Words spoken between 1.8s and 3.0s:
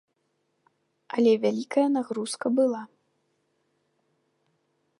нагрузка была.